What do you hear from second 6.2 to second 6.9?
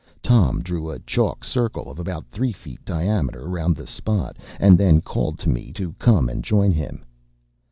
and join